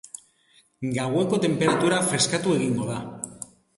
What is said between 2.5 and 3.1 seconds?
egingo da.